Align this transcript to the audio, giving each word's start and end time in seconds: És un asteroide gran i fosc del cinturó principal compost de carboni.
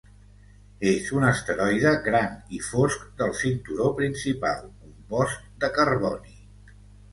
És 0.91 1.11
un 1.17 1.25
asteroide 1.31 1.91
gran 2.07 2.31
i 2.57 2.63
fosc 2.69 3.05
del 3.21 3.37
cinturó 3.43 3.93
principal 4.01 4.67
compost 4.81 5.47
de 5.67 5.73
carboni. 5.79 6.37